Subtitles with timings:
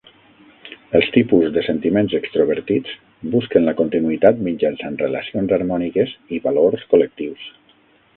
[0.99, 2.95] Els tipus de sentiments extrovertits
[3.35, 7.45] busquen la continuïtat mitjançant relacions harmòniques i valors col·lectius.